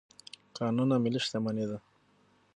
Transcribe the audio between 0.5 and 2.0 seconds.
کانونه ملي شتمني ده.